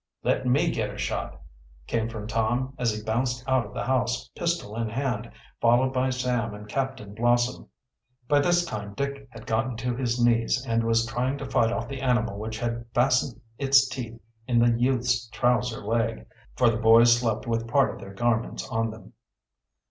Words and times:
"Let 0.23 0.47
me 0.47 0.71
get 0.71 0.89
a 0.91 0.97
shot," 0.97 1.39
came 1.85 2.09
from 2.09 2.25
Tom, 2.25 2.73
as 2.79 2.91
he 2.91 3.03
bounced 3.03 3.47
out 3.47 3.67
of 3.67 3.73
the 3.75 3.83
house, 3.83 4.29
pistol 4.29 4.75
in 4.75 4.89
hand, 4.89 5.29
followed 5.61 5.93
by 5.93 6.09
Sam 6.09 6.55
and 6.55 6.67
Captain 6.67 7.13
Blossom. 7.13 7.67
By 8.27 8.39
this 8.39 8.65
time 8.65 8.95
Dick 8.95 9.27
had 9.29 9.45
gotten 9.45 9.77
to 9.77 9.95
his 9.95 10.19
knees 10.19 10.65
and 10.67 10.83
was 10.83 11.05
trying 11.05 11.37
to 11.37 11.45
fight 11.45 11.71
off 11.71 11.87
the 11.87 12.01
animal 12.01 12.39
which 12.39 12.57
had 12.57 12.85
fastened 12.95 13.39
its 13.59 13.87
teeth 13.87 14.19
in 14.47 14.57
the 14.57 14.71
youth's 14.75 15.27
trouser 15.29 15.85
leg, 15.85 16.25
for 16.55 16.67
the 16.71 16.77
boys 16.77 17.19
slept 17.19 17.45
with 17.45 17.67
part 17.67 17.93
of 17.93 17.99
their 17.99 18.15
garments 18.15 18.67
on 18.69 18.89
them. 18.89 19.13